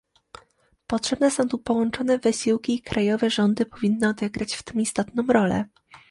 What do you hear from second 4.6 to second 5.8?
tym istotną rolę